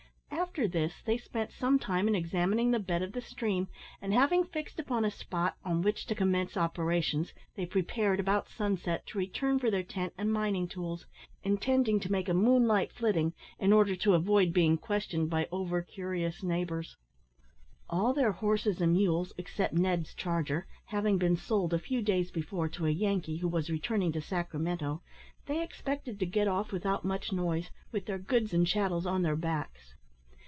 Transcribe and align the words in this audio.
After 0.33 0.67
this 0.67 1.01
they 1.05 1.17
spent 1.17 1.51
some 1.53 1.77
time 1.79 2.07
in 2.09 2.15
examining 2.15 2.71
the 2.71 2.79
bed 2.79 3.01
of 3.01 3.13
the 3.13 3.21
stream, 3.21 3.67
and 4.01 4.13
having 4.13 4.43
fixed 4.43 4.79
upon 4.79 5.05
a 5.05 5.11
spot 5.11 5.55
on 5.63 5.81
which 5.81 6.05
to 6.07 6.15
commence 6.15 6.57
operations, 6.57 7.33
they 7.55 7.65
prepared, 7.65 8.19
about 8.19 8.49
sunset, 8.49 9.05
to 9.07 9.17
return 9.17 9.59
for 9.59 9.69
their 9.71 9.83
tent 9.83 10.13
and 10.17 10.31
mining 10.33 10.67
tools, 10.67 11.05
intending 11.43 12.01
to 12.01 12.11
make 12.11 12.27
a 12.27 12.33
moonlight 12.33 12.91
flitting 12.91 13.33
in 13.59 13.71
order 13.71 13.95
to 13.97 14.13
avoid 14.13 14.51
being 14.51 14.77
questioned 14.77 15.29
by 15.29 15.47
over 15.53 15.81
curious 15.81 16.43
neighbours. 16.43 16.97
All 17.89 18.13
their 18.13 18.33
horses 18.33 18.81
and 18.81 18.93
mules, 18.93 19.31
except 19.37 19.73
Ned's 19.75 20.13
charger, 20.13 20.65
having 20.85 21.17
been 21.17 21.37
sold 21.37 21.73
a 21.73 21.79
few 21.79 22.01
days 22.01 22.29
before 22.29 22.67
to 22.69 22.87
a 22.87 22.91
Yankee 22.91 23.37
who 23.37 23.47
was 23.47 23.69
returning 23.69 24.11
to 24.13 24.21
Sacramento, 24.21 25.01
they 25.45 25.61
expected 25.63 26.19
to 26.19 26.25
get 26.25 26.47
off 26.47 26.73
without 26.73 27.05
much 27.05 27.31
noise, 27.31 27.69
with 27.93 28.05
their 28.05 28.19
goods 28.19 28.53
and 28.53 28.67
chattels 28.67 29.05
on 29.05 29.21
their 29.21 29.37
backs. 29.37 29.95